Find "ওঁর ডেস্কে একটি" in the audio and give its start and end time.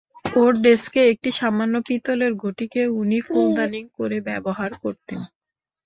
0.33-1.29